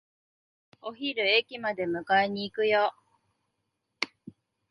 [0.81, 2.91] お昼、駅まで迎えに行くよ。